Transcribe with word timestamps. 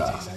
DJ 0.00 0.06
Live 0.08 0.29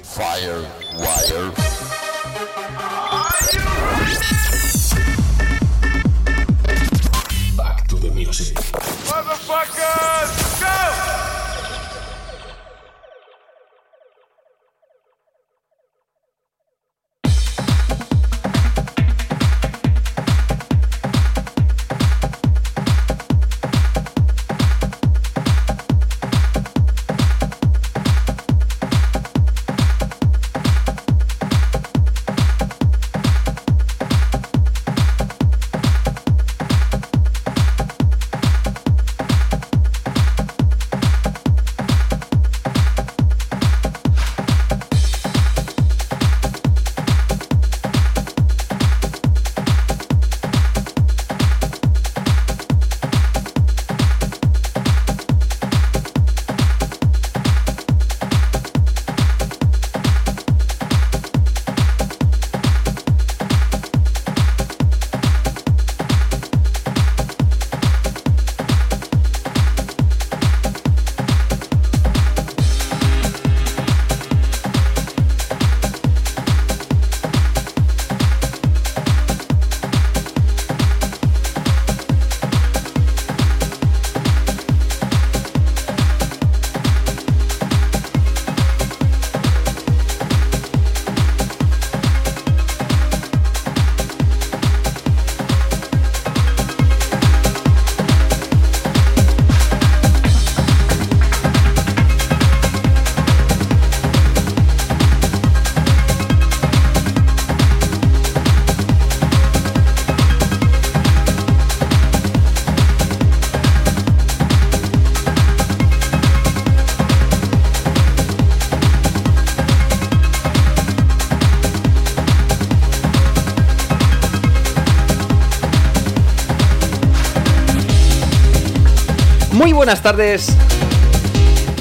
Buenas 129.74 130.04
tardes. 130.04 130.56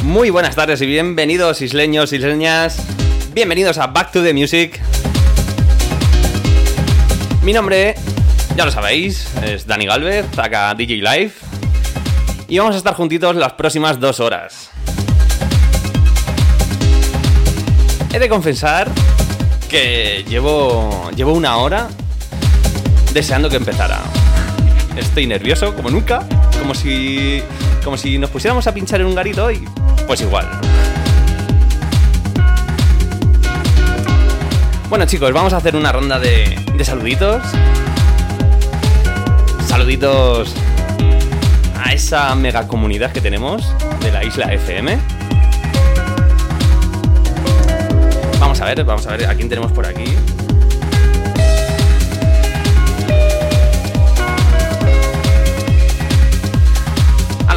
Muy 0.03 0.31
buenas 0.31 0.57
tardes 0.57 0.81
y 0.81 0.87
bienvenidos 0.87 1.61
isleños, 1.61 2.13
isleñas. 2.13 2.79
Bienvenidos 3.35 3.77
a 3.77 3.87
Back 3.89 4.13
to 4.13 4.23
the 4.23 4.33
Music. 4.33 4.81
Mi 7.43 7.53
nombre, 7.53 7.95
ya 8.57 8.65
lo 8.65 8.71
sabéis, 8.71 9.29
es 9.45 9.67
Dani 9.67 9.87
Galvez, 9.87 10.27
acá 10.39 10.75
DJ 10.75 10.97
Live. 10.97 11.33
Y 12.49 12.59
vamos 12.59 12.75
a 12.75 12.79
estar 12.79 12.95
juntitos 12.95 13.37
las 13.37 13.53
próximas 13.53 14.01
dos 14.01 14.21
horas. 14.21 14.71
He 18.13 18.19
de 18.19 18.29
confesar 18.29 18.91
que 19.69 20.25
llevo, 20.29 21.11
llevo 21.15 21.35
una 21.35 21.59
hora 21.59 21.89
deseando 23.13 23.51
que 23.51 23.57
empezara. 23.57 24.01
Estoy 24.97 25.27
nervioso, 25.27 25.75
como 25.75 25.91
nunca, 25.91 26.27
como 26.59 26.75
si, 26.75 27.43
como 27.83 27.97
si 27.97 28.19
nos 28.19 28.31
pusiéramos 28.31 28.67
a 28.67 28.75
pinchar 28.75 29.01
en 29.01 29.07
un 29.07 29.15
garito 29.15 29.51
y 29.51 29.65
pues 30.07 30.21
igual. 30.21 30.49
Bueno 34.89 35.07
chicos, 35.07 35.33
vamos 35.33 35.53
a 35.53 35.57
hacer 35.57 35.75
una 35.75 35.91
ronda 35.91 36.19
de, 36.19 36.59
saluditos. 36.85 37.43
Saluditos 39.67 40.55
a 41.83 41.93
esa 41.93 42.35
mega 42.35 42.69
comunidad 42.69 43.11
que 43.13 43.21
tenemos 43.21 43.75
de 44.01 44.13
la 44.13 44.23
isla 44.23 44.53
FM. 44.53 44.99
Vamos 48.39 48.61
a 48.61 48.67
ver, 48.67 48.85
vamos 48.85 49.07
a 49.07 49.17
ver 49.17 49.27
a 49.27 49.35
quién 49.35 49.49
tenemos 49.49 49.73
por 49.73 49.87
aquí. 49.87 50.05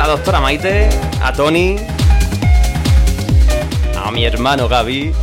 Doctora 0.07 0.39
Maite, 0.39 0.89
a 1.21 1.33
Tony, 1.33 1.77
a 3.97 4.11
mi 4.11 4.25
hermano 4.25 4.67
Gaby, 4.67 5.13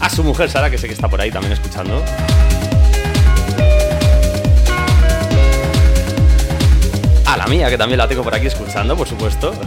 a 0.00 0.08
su 0.10 0.22
mujer 0.22 0.50
Sara, 0.50 0.70
que 0.70 0.78
sé 0.78 0.86
que 0.86 0.94
está 0.94 1.08
por 1.08 1.20
ahí 1.20 1.30
también 1.30 1.52
escuchando. 1.52 2.04
A 7.26 7.36
la 7.36 7.46
mía, 7.46 7.68
que 7.70 7.78
también 7.78 7.98
la 7.98 8.06
tengo 8.06 8.22
por 8.22 8.34
aquí 8.34 8.46
escuchando, 8.46 8.96
por 8.96 9.08
supuesto. 9.08 9.52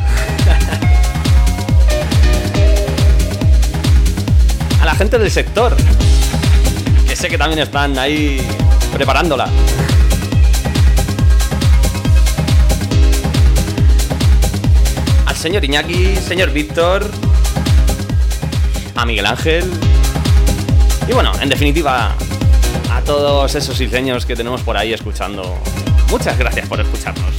A 4.82 4.86
la 4.86 4.96
gente 4.96 5.18
del 5.18 5.32
sector, 5.32 5.76
que 7.08 7.16
sé 7.16 7.30
que 7.30 7.38
también 7.38 7.60
están 7.60 7.98
ahí 7.98 8.46
preparándola. 8.94 9.48
Señor 15.44 15.66
Iñaki, 15.66 16.16
señor 16.16 16.52
Víctor, 16.52 17.04
a 18.96 19.06
Miguel 19.06 19.26
Ángel. 19.26 19.70
Y 21.06 21.12
bueno, 21.12 21.34
en 21.42 21.50
definitiva, 21.50 22.16
a 22.90 23.02
todos 23.02 23.54
esos 23.54 23.78
isleños 23.82 24.26
que 24.26 24.38
tenemos 24.38 24.62
por 24.62 24.78
ahí 24.78 24.94
escuchando. 24.94 25.58
Muchas 26.10 26.38
gracias 26.38 26.66
por 26.70 26.80
escucharnos. 26.80 27.36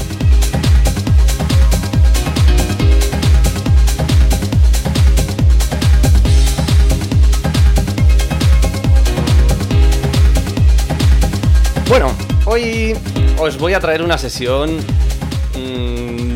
Bueno, 11.88 12.12
hoy 12.44 12.94
os 13.38 13.56
voy 13.56 13.72
a 13.72 13.80
traer 13.80 14.02
una 14.02 14.18
sesión 14.18 14.76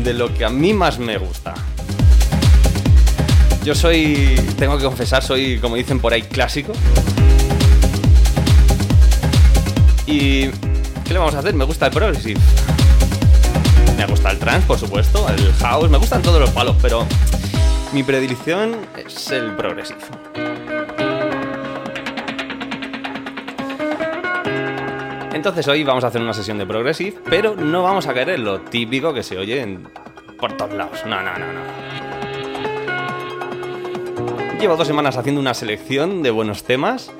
de 0.09 0.15
lo 0.15 0.33
que 0.33 0.43
a 0.43 0.49
mí 0.49 0.73
más 0.73 0.97
me 0.97 1.19
gusta. 1.19 1.53
Yo 3.63 3.75
soy, 3.75 4.41
tengo 4.57 4.75
que 4.75 4.83
confesar, 4.83 5.21
soy, 5.21 5.59
como 5.59 5.75
dicen 5.75 5.99
por 5.99 6.11
ahí, 6.13 6.23
clásico. 6.23 6.73
Y, 10.07 10.47
¿qué 11.05 11.13
le 11.13 11.19
vamos 11.19 11.35
a 11.35 11.39
hacer? 11.39 11.53
Me 11.53 11.63
gusta 11.63 11.85
el 11.85 11.91
progressive. 11.91 12.39
Me 13.97 14.07
gusta 14.07 14.31
el 14.31 14.39
trance, 14.39 14.65
por 14.65 14.79
supuesto, 14.79 15.29
el 15.29 15.53
house, 15.59 15.91
me 15.91 15.99
gustan 15.99 16.23
todos 16.23 16.41
los 16.41 16.49
palos, 16.49 16.75
pero 16.81 17.05
mi 17.93 18.01
predilección 18.01 18.77
es 18.97 19.29
el 19.29 19.51
progressive. 19.55 19.99
Entonces 25.33 25.67
hoy 25.69 25.83
vamos 25.83 26.03
a 26.03 26.07
hacer 26.07 26.21
una 26.21 26.33
sesión 26.33 26.57
de 26.57 26.65
Progressive, 26.65 27.15
pero 27.29 27.55
no 27.55 27.83
vamos 27.83 28.07
a 28.07 28.13
caer 28.13 28.31
en 28.31 28.43
lo 28.43 28.59
típico 28.59 29.13
que 29.13 29.23
se 29.23 29.37
oye 29.37 29.61
en- 29.61 29.87
por 30.39 30.53
todos 30.57 30.73
lados. 30.73 31.03
No, 31.05 31.21
no, 31.21 31.37
no, 31.37 31.53
no. 31.53 31.61
Llevo 34.59 34.75
dos 34.75 34.87
semanas 34.87 35.17
haciendo 35.17 35.39
una 35.39 35.53
selección 35.53 36.21
de 36.21 36.31
buenos 36.31 36.63
temas, 36.63 37.11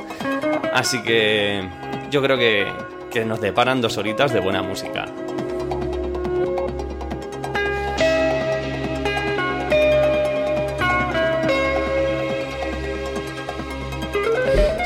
así 0.73 1.01
que 1.03 1.69
yo 2.11 2.21
creo 2.21 2.37
que, 2.37 2.67
que 3.11 3.23
nos 3.23 3.39
deparan 3.39 3.81
dos 3.81 3.97
horitas 3.97 4.33
de 4.33 4.39
buena 4.41 4.61
música. 4.61 5.05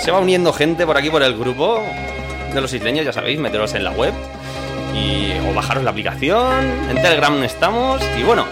se 0.03 0.11
va 0.11 0.19
uniendo 0.19 0.51
gente 0.51 0.85
por 0.85 0.97
aquí 0.97 1.09
por 1.09 1.23
el 1.23 1.33
grupo 1.37 1.81
de 2.53 2.59
los 2.59 2.73
isleños, 2.73 3.05
ya 3.05 3.13
sabéis, 3.13 3.39
meteros 3.39 3.73
en 3.73 3.85
la 3.85 3.91
web 3.91 4.13
y, 4.93 5.33
o 5.49 5.53
bajaros 5.53 5.83
la 5.83 5.91
aplicación. 5.91 6.89
En 6.89 6.95
Telegram 6.95 7.43
estamos. 7.43 8.01
Y 8.17 8.23
bueno, 8.23 8.45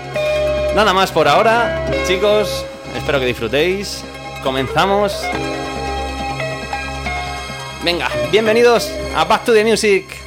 nada 0.75 0.93
más 0.93 1.11
por 1.11 1.27
ahora, 1.27 1.85
chicos. 2.07 2.65
Espero 2.95 3.19
que 3.19 3.25
disfrutéis. 3.25 4.03
Comenzamos. 4.43 5.15
Venga, 7.83 8.09
bienvenidos 8.31 8.91
a 9.15 9.25
Back 9.25 9.45
to 9.45 9.53
the 9.53 9.63
Music. 9.63 10.20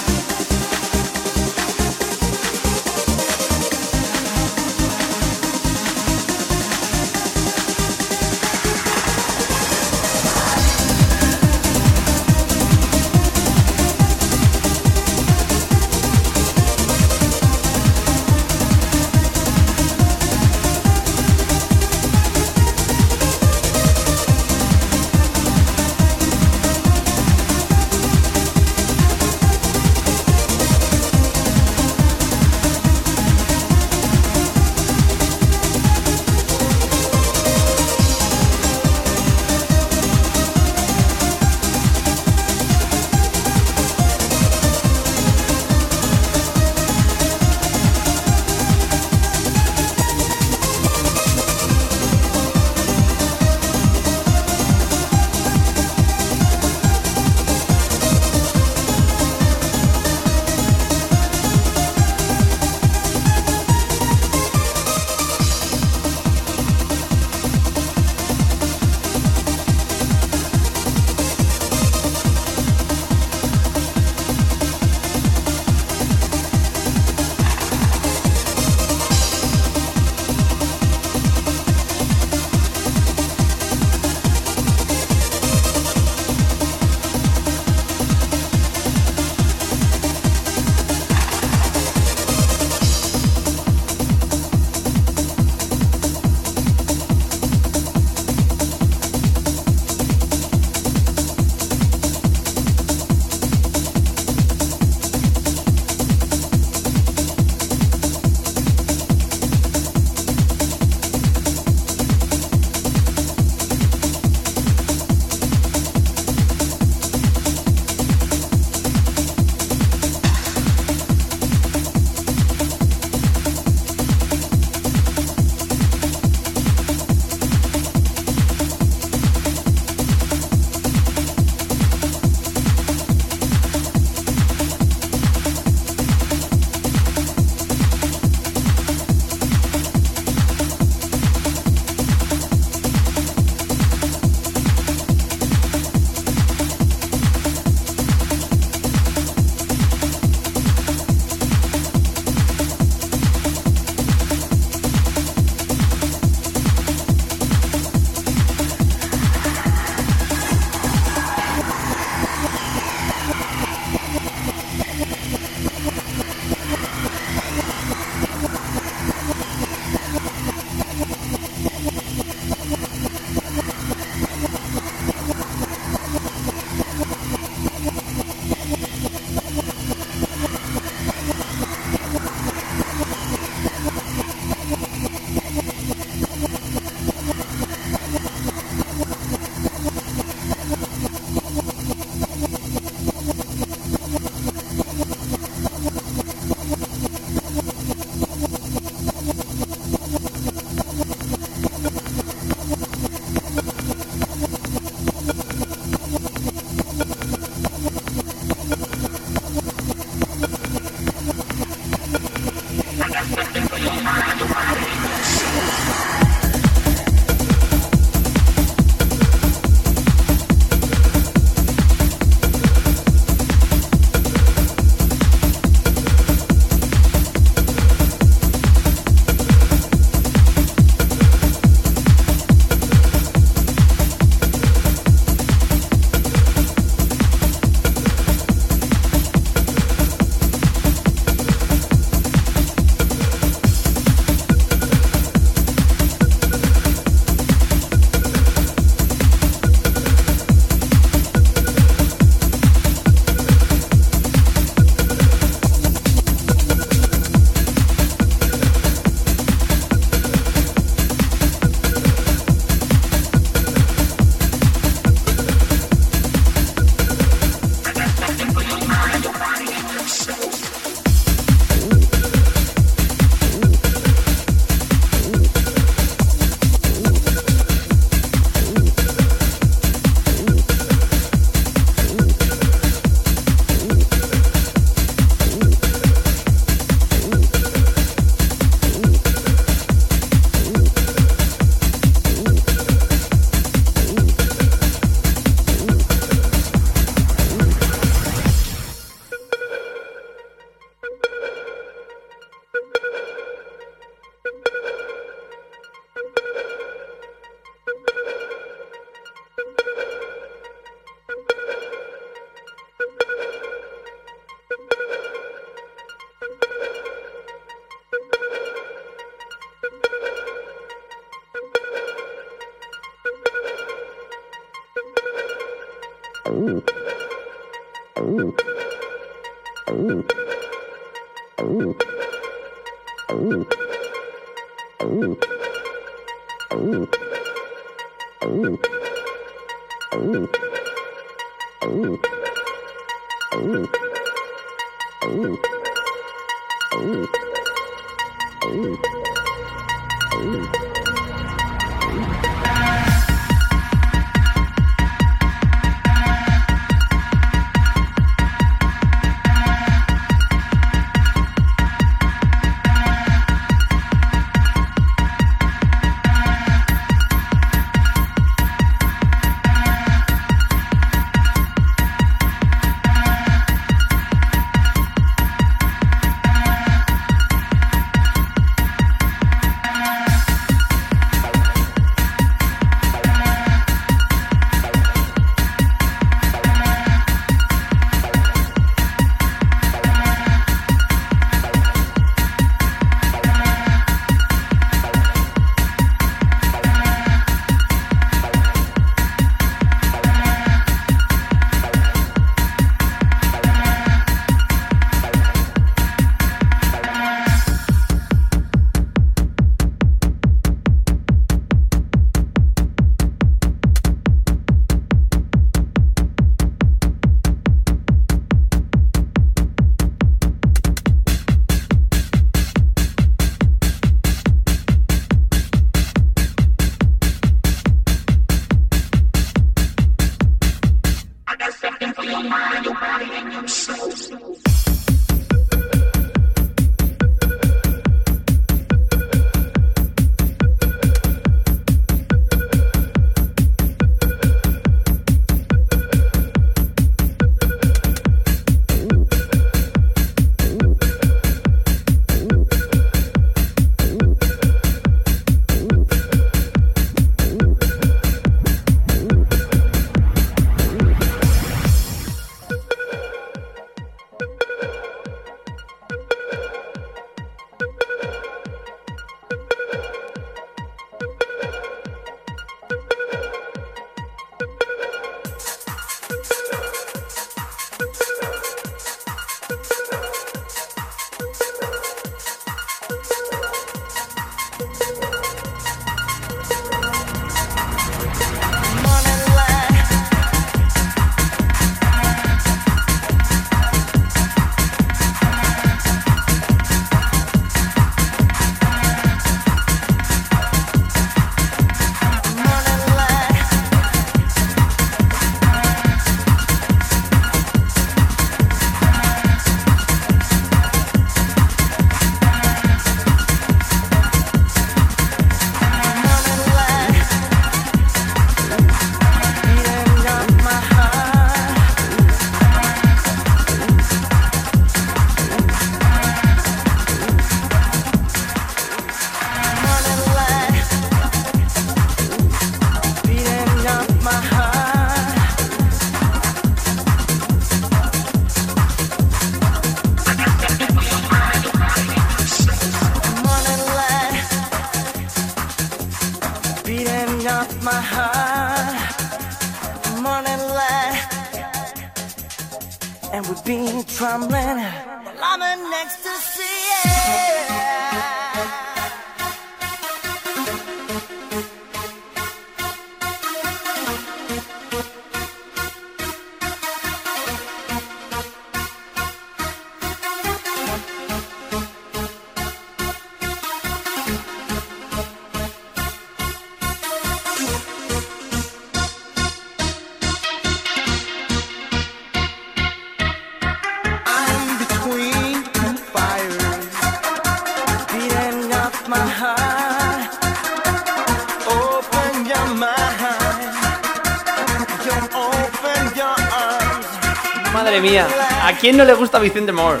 Quién 598.82 598.96
no 598.96 599.04
le 599.04 599.14
gusta 599.14 599.38
Vicente 599.38 599.70
Moore? 599.70 600.00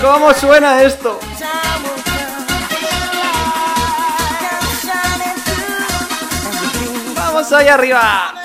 ¿Cómo 0.00 0.32
suena 0.32 0.82
esto? 0.82 1.20
¡Vamos 7.14 7.52
allá 7.52 7.74
arriba! 7.74 8.37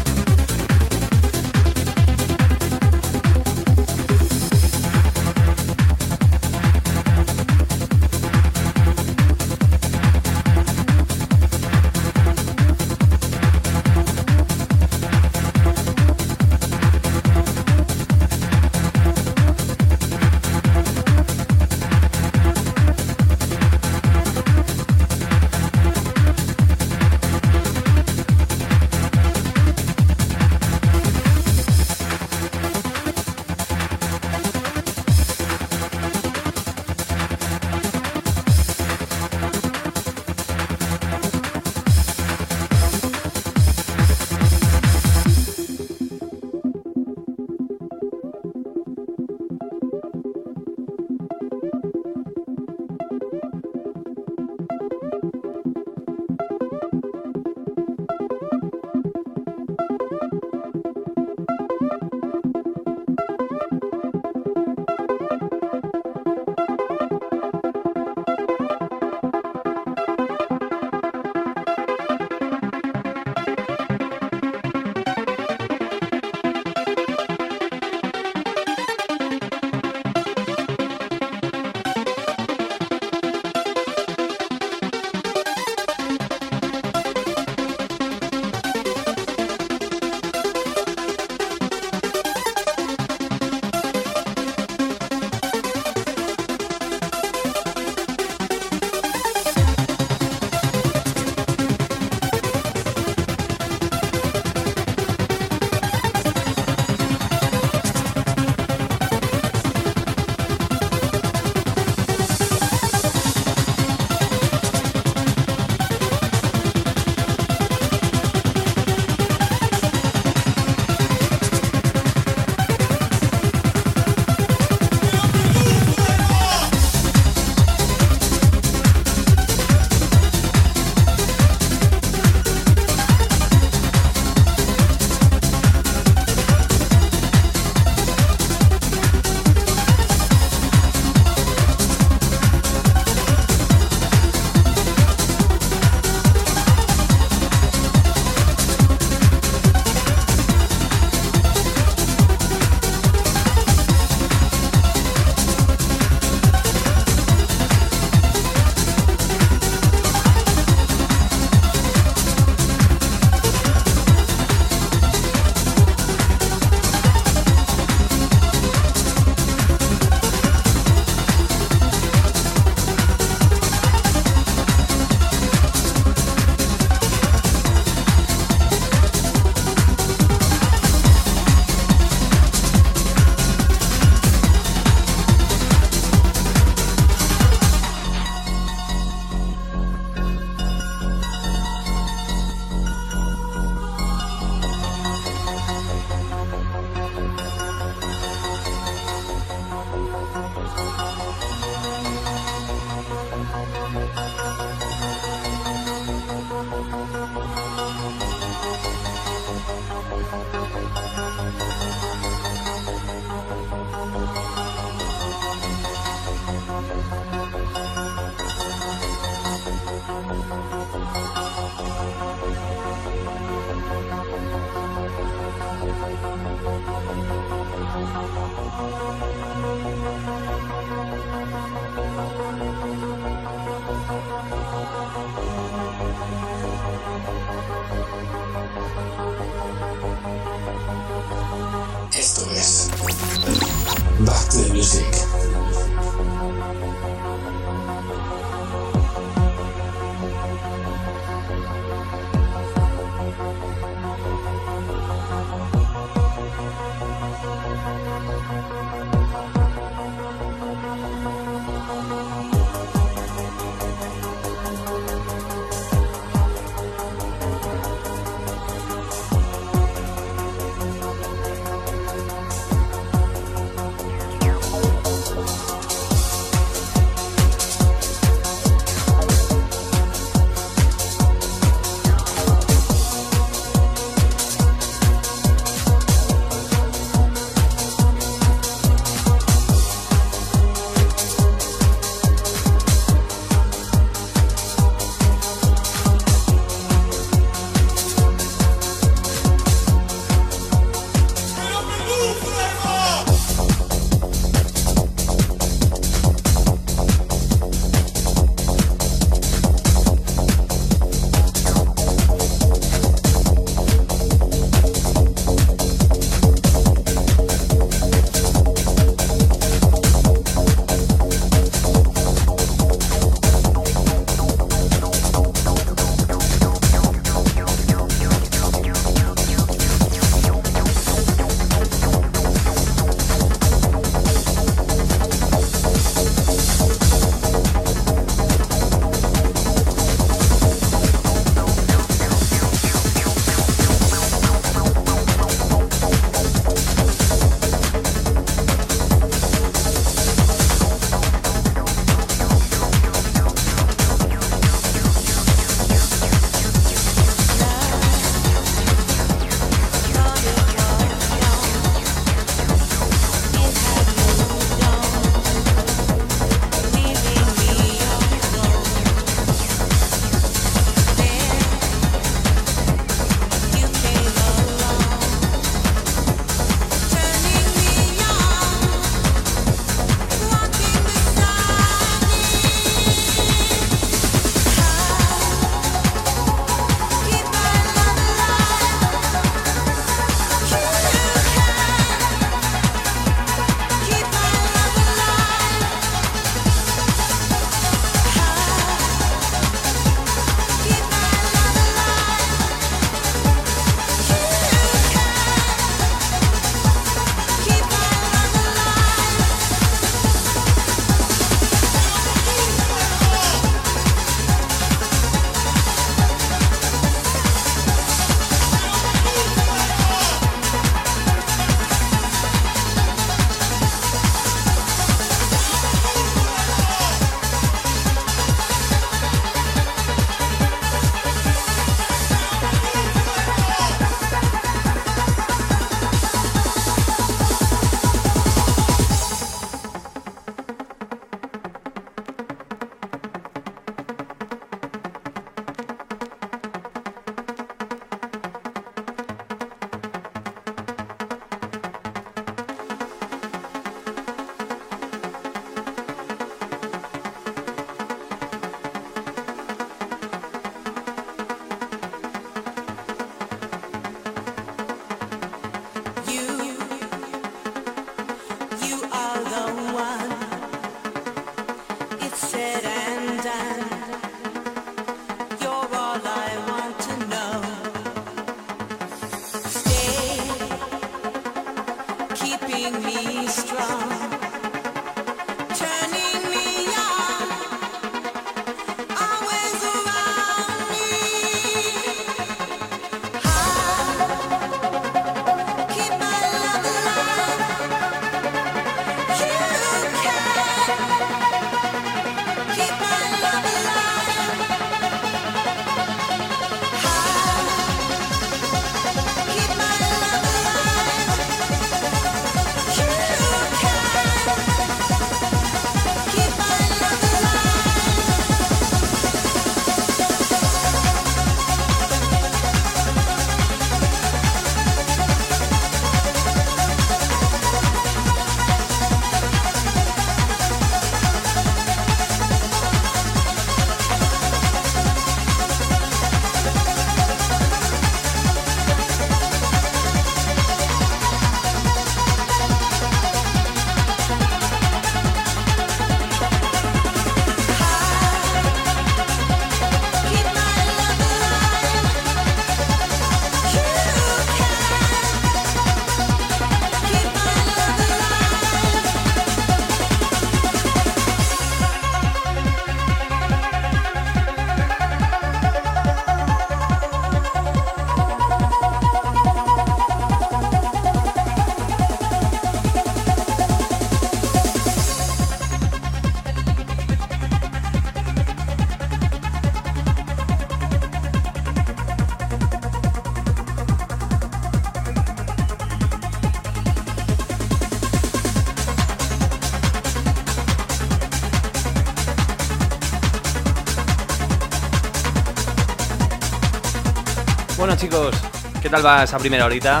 ¿Qué 598.98 599.02
tal 599.02 599.18
va 599.18 599.22
esa 599.22 599.38
primera 599.38 599.64
horita? 599.64 600.00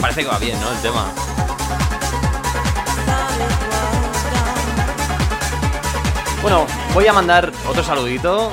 Parece 0.00 0.22
que 0.22 0.28
va 0.28 0.38
bien, 0.38 0.58
¿no? 0.58 0.70
El 0.70 0.78
tema. 0.78 1.12
Bueno, 6.40 6.66
voy 6.94 7.06
a 7.06 7.12
mandar 7.12 7.52
otro 7.68 7.84
saludito. 7.84 8.52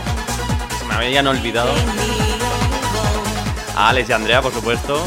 Se 0.78 0.86
me 0.86 0.96
habían 0.96 1.28
olvidado. 1.28 1.72
A 3.78 3.90
Alex 3.90 4.10
y 4.10 4.12
Andrea, 4.12 4.42
por 4.42 4.54
supuesto. 4.54 5.02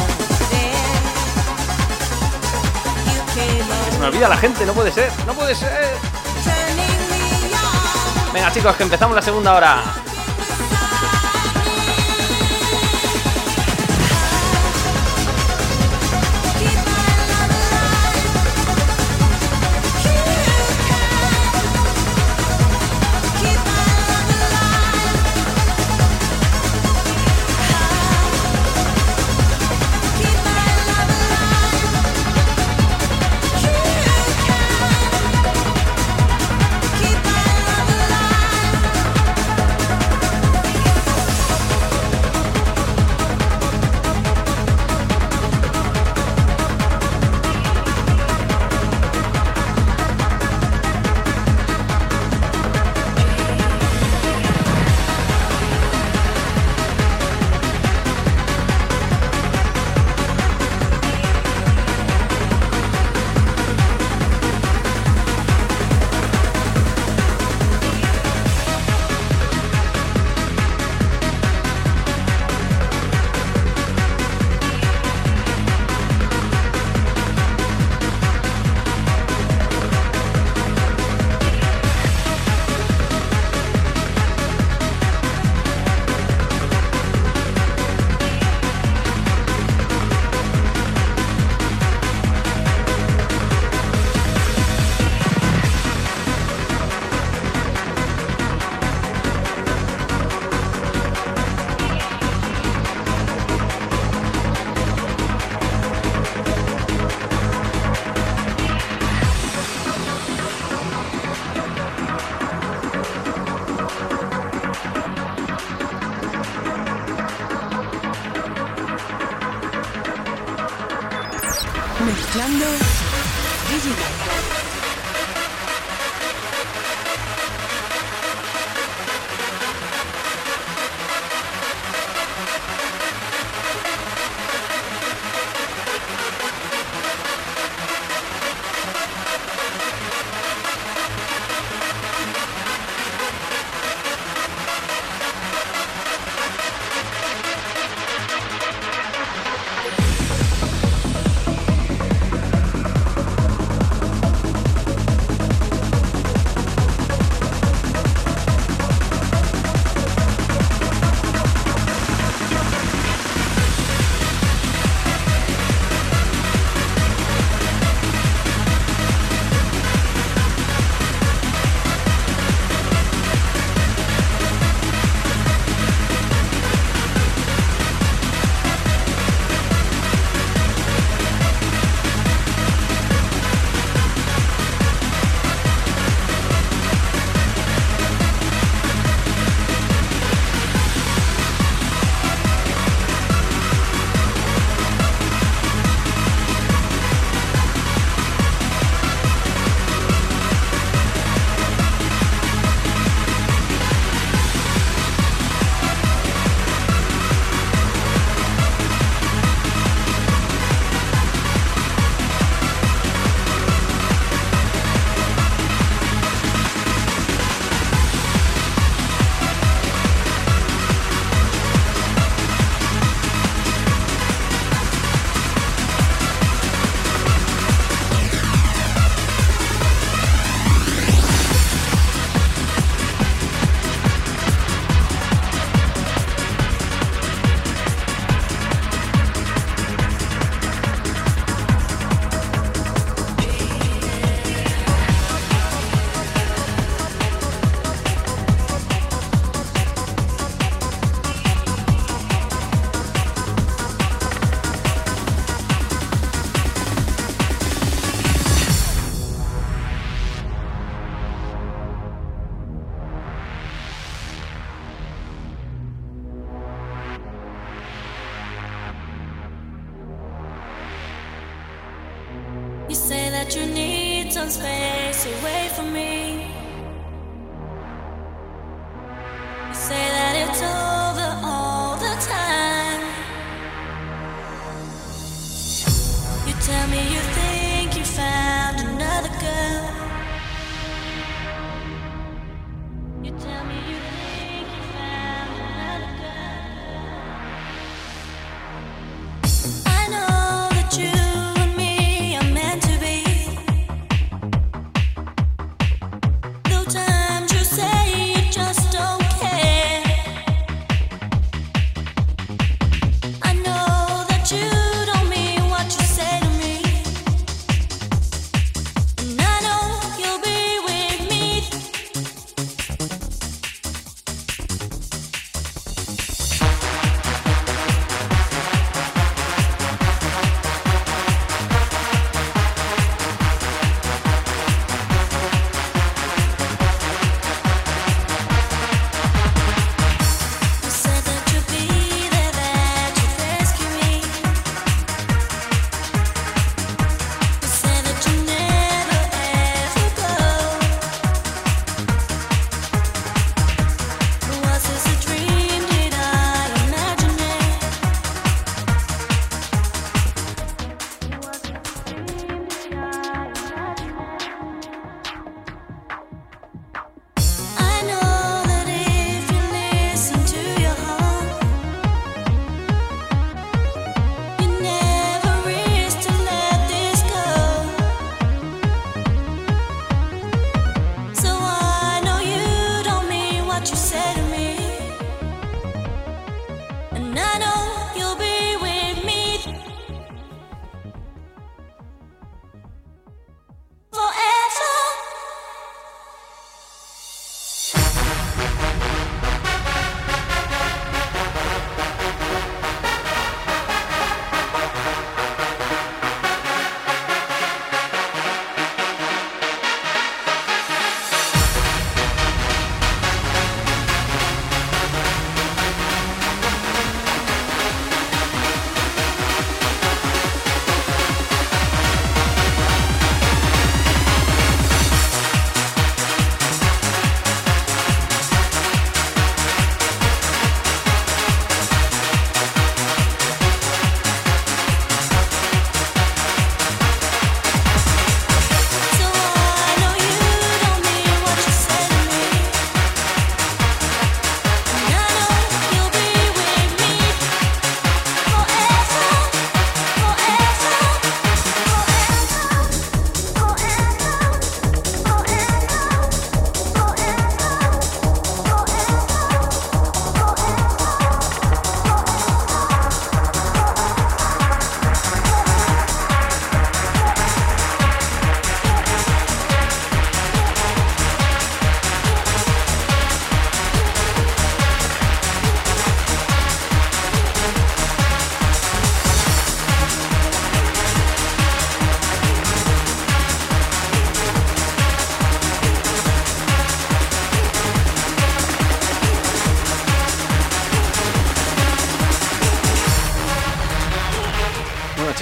Se 3.90 3.98
me 3.98 4.06
olvida 4.06 4.28
la 4.28 4.38
gente, 4.38 4.64
no 4.64 4.72
puede 4.72 4.90
ser, 4.90 5.12
no 5.26 5.34
puede 5.34 5.54
ser. 5.54 5.98
Venga 8.32 8.52
chicos, 8.52 8.74
que 8.76 8.84
empezamos 8.84 9.14
la 9.14 9.22
segunda 9.22 9.52
hora. 9.54 10.05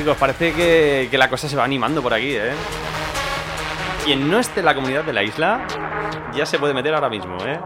Chicos, 0.05 0.18
parece 0.18 0.52
que, 0.52 1.09
que 1.11 1.16
la 1.16 1.30
cosa 1.30 1.48
se 1.48 1.57
va 1.57 1.64
animando 1.64 2.02
por 2.02 2.12
aquí, 2.12 2.36
¿eh? 2.36 2.52
Quien 4.05 4.30
no 4.30 4.38
esté 4.38 4.61
en 4.61 4.66
la 4.66 4.74
comunidad 4.74 5.02
de 5.02 5.14
la 5.14 5.22
isla, 5.22 5.66
ya 6.34 6.44
se 6.44 6.59
puede 6.59 6.74
meter 6.74 6.94
ahora 6.94 7.09
mismo, 7.09 7.38
¿eh? 7.42 7.59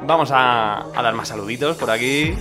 Vamos 0.00 0.30
a, 0.32 0.86
dar 0.94 1.12
más 1.12 1.28
saluditos 1.28 1.76
por 1.76 1.90
aquí. 1.90 2.34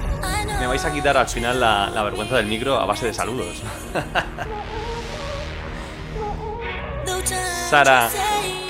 Me 0.62 0.68
vais 0.68 0.86
a 0.86 0.94
quitar 0.94 1.18
al 1.18 1.28
final 1.28 1.60
la, 1.60 1.90
la 1.90 2.04
vergüenza 2.04 2.38
del 2.38 2.46
micro 2.46 2.80
a 2.80 2.86
base 2.86 3.08
de 3.08 3.14
saludos. 3.14 3.62
Sara, 7.70 8.08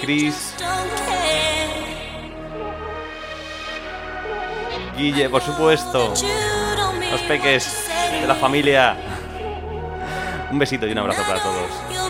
Chris, 0.02 0.56
Guille, 4.98 5.30
por 5.30 5.44
supuesto. 5.44 6.16
Los 7.12 7.22
peques 7.28 7.88
de 8.12 8.26
la 8.26 8.34
familia. 8.34 9.13
Un 10.54 10.60
besito 10.60 10.86
y 10.86 10.92
un 10.92 11.00
abrazo 11.00 11.24
para 11.24 11.42
todos. 11.42 12.03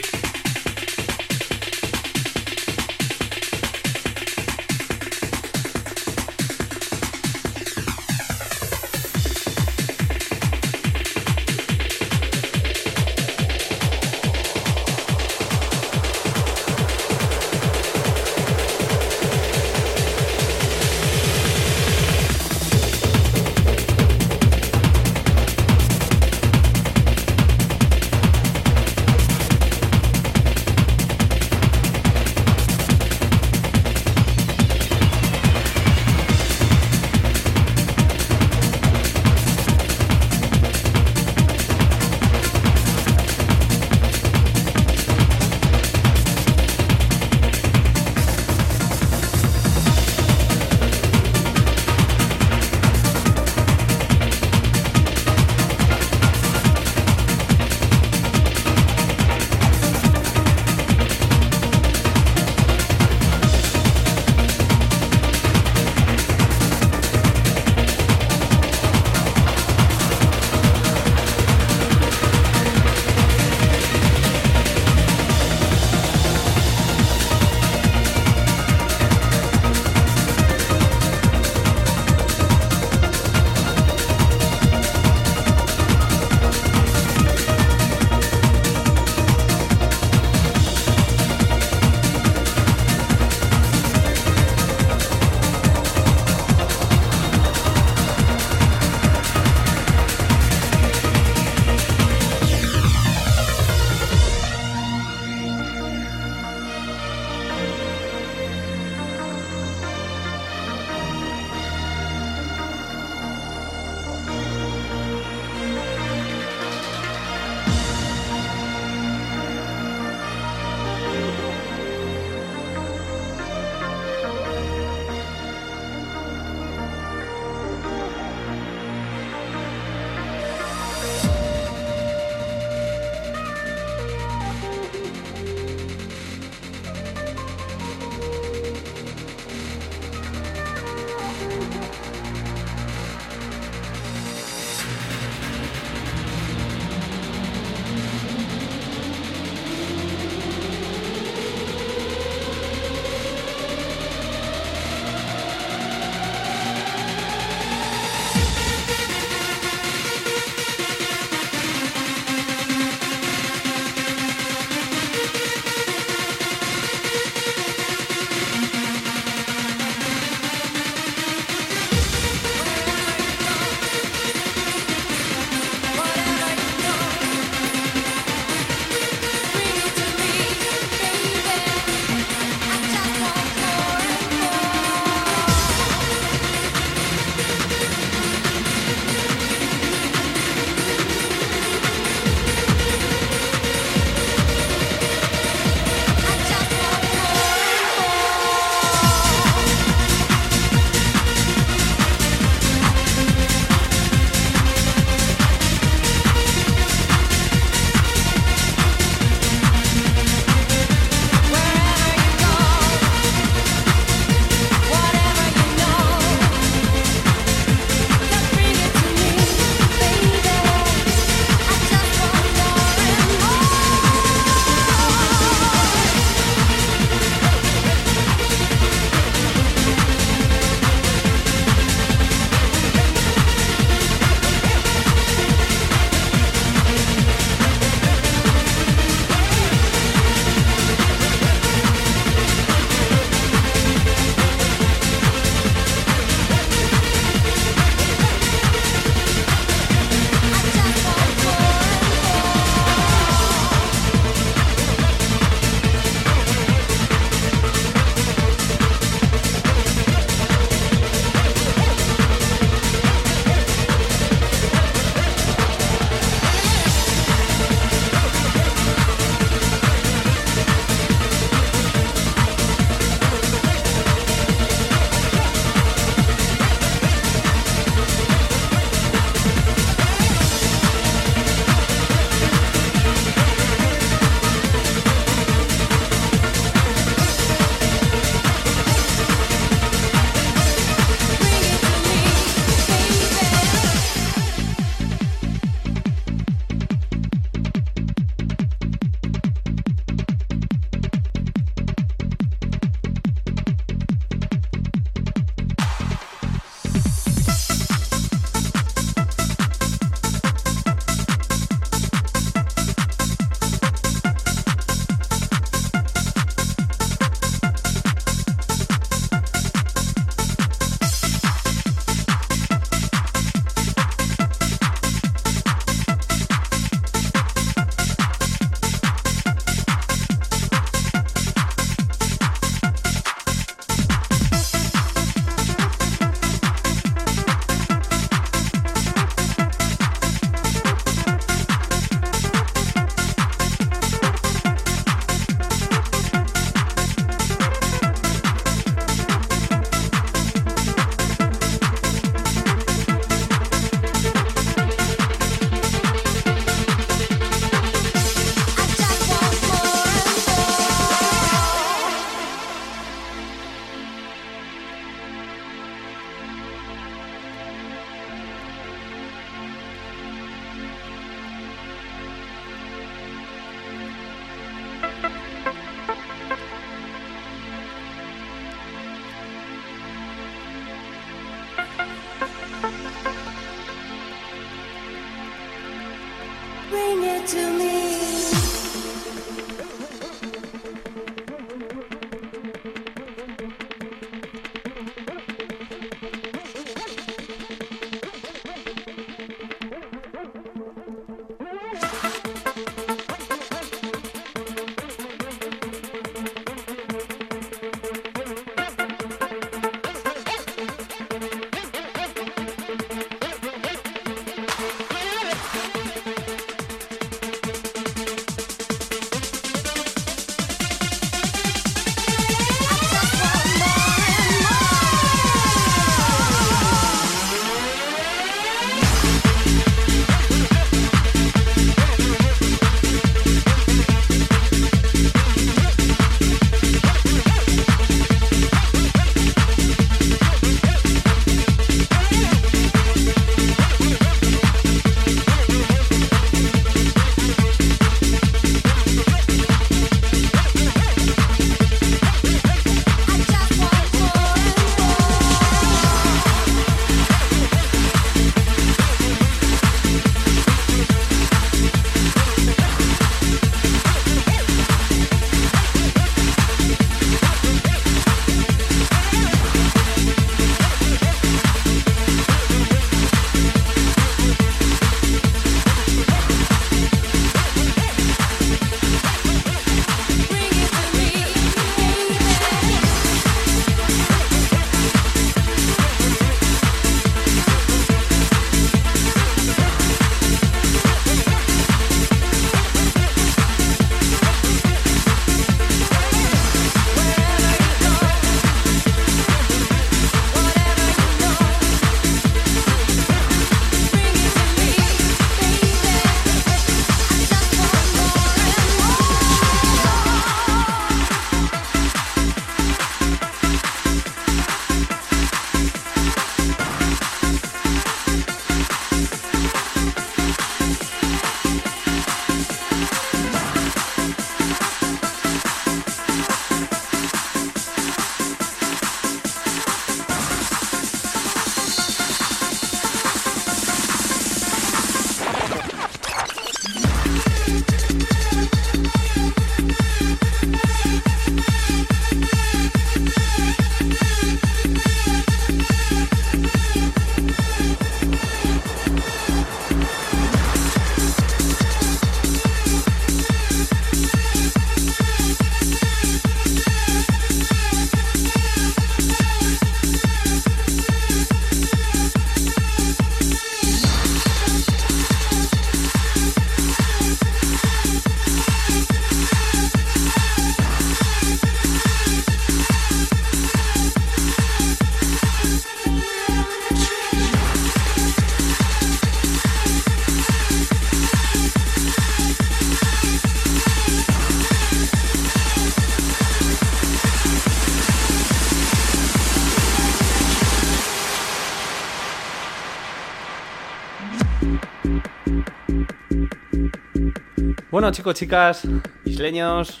Bueno, 597.92 598.10
chicos, 598.10 598.34
chicas, 598.36 598.88
isleños, 599.26 600.00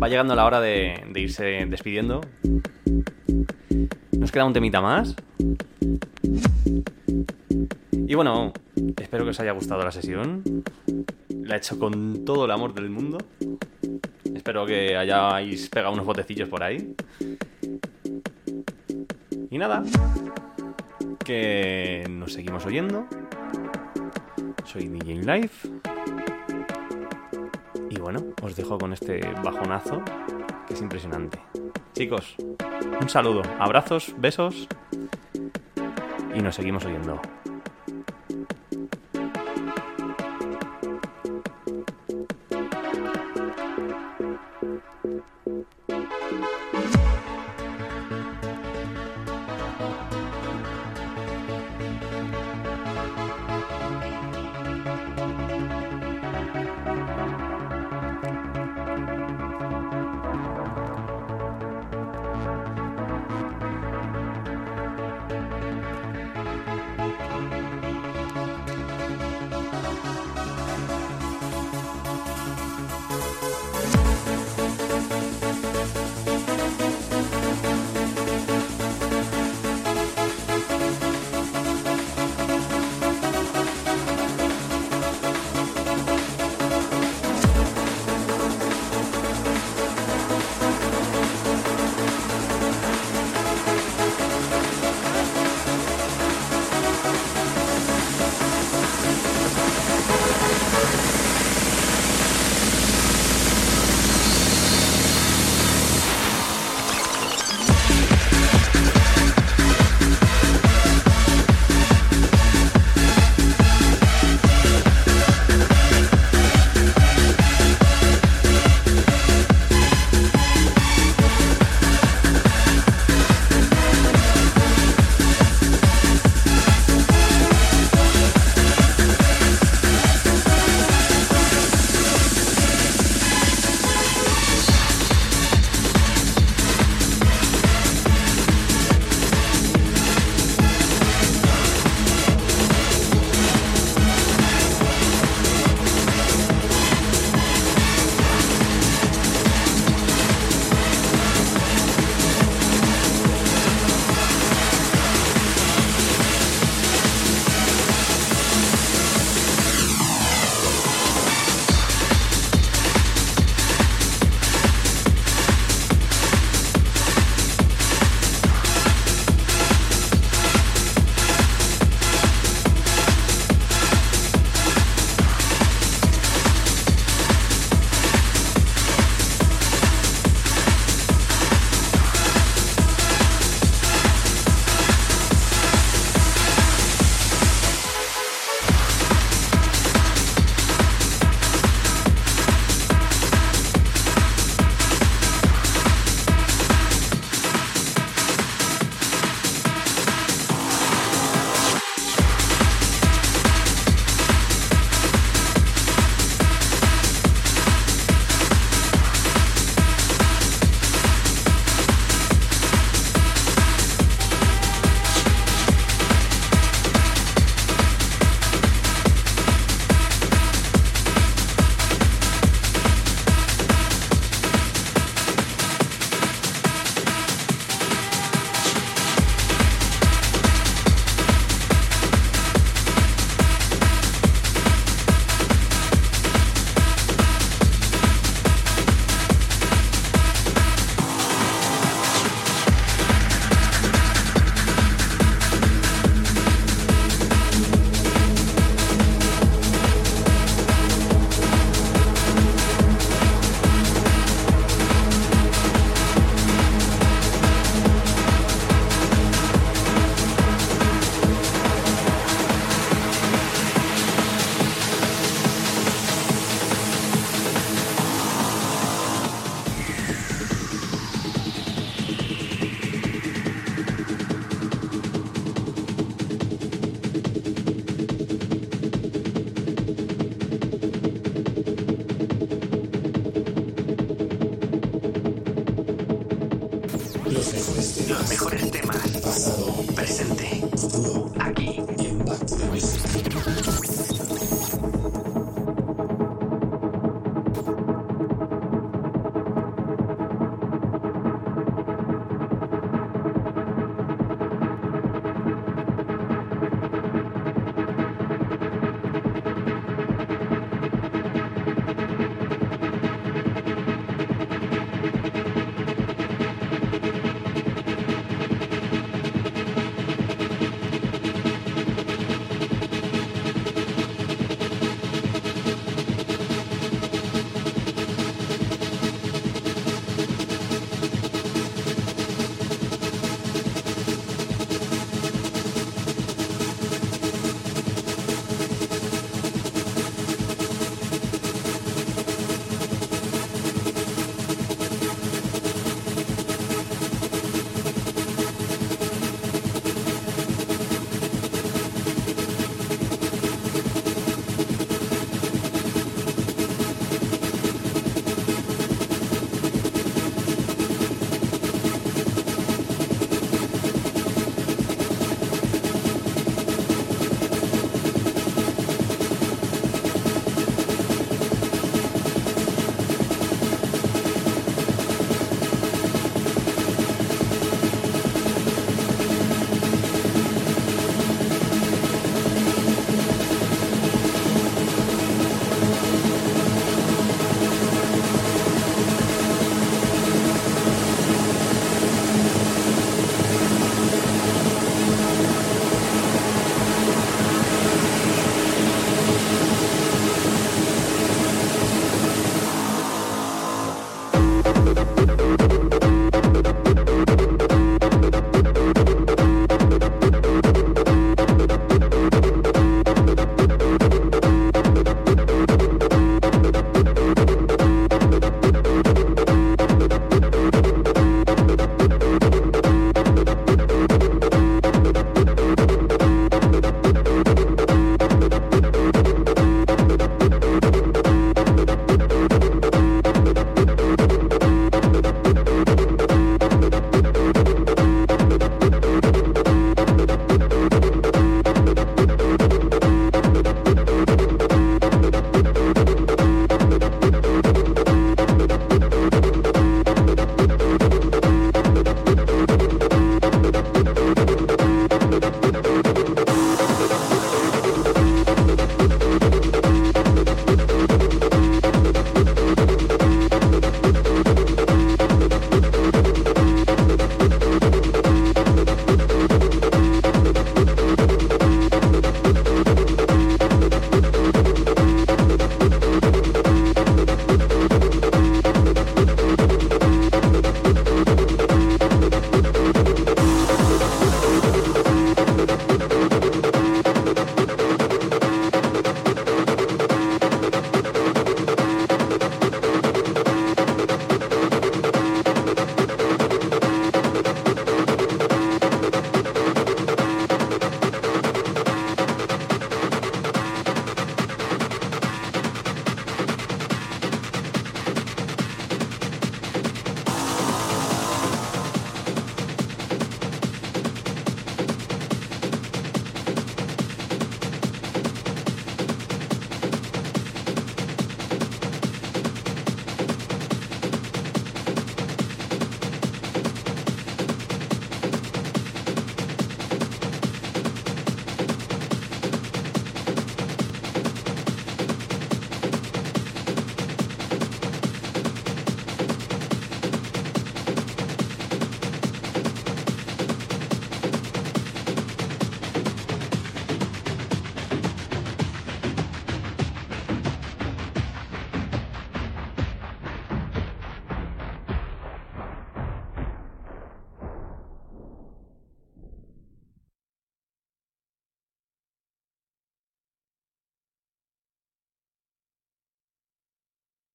va 0.00 0.08
llegando 0.08 0.36
la 0.36 0.44
hora 0.44 0.60
de, 0.60 1.02
irse 1.16 1.66
despidiendo. 1.68 2.20
Nos 4.12 4.30
queda 4.30 4.44
un 4.44 4.52
temita 4.52 4.80
más. 4.80 5.16
Y 7.92 8.14
bueno, 8.14 8.52
espero 8.96 9.24
que 9.24 9.30
os 9.30 9.40
haya 9.40 9.50
gustado 9.50 9.82
la 9.82 9.90
sesión. 9.90 10.44
La 11.42 11.56
he 11.56 11.58
hecho 11.58 11.80
con 11.80 12.24
todo 12.24 12.44
el 12.44 12.52
amor 12.52 12.74
del 12.74 12.90
mundo. 12.90 13.18
Espero 14.32 14.66
que 14.66 14.96
hayáis 14.96 15.68
pegado 15.68 15.94
unos 15.94 16.06
botecillos 16.06 16.48
por 16.48 16.62
ahí. 16.62 16.94
Y 19.50 19.58
nada, 19.58 19.82
que 21.24 22.06
nos 22.08 22.34
seguimos 22.34 22.64
oyendo. 22.66 23.04
Soy 24.64 24.86
DJ 24.86 25.24
Life. 25.24 25.95
Bueno, 28.06 28.24
os 28.40 28.54
dejo 28.54 28.78
con 28.78 28.92
este 28.92 29.18
bajonazo 29.42 30.00
que 30.68 30.74
es 30.74 30.80
impresionante. 30.80 31.40
Chicos, 31.92 32.36
un 33.00 33.08
saludo, 33.08 33.42
abrazos, 33.58 34.14
besos 34.16 34.68
y 36.32 36.40
nos 36.40 36.54
seguimos 36.54 36.84
oyendo. 36.84 37.20